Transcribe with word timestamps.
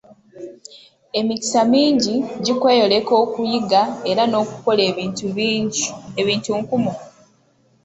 Emikisa 1.19 1.59
mingi 1.73 2.15
gikweyoleka 2.45 3.13
okuyiga 3.23 3.81
era 4.11 4.23
n'okukola 4.27 4.81
ebintu 6.25 6.51
nkumu. 6.61 6.93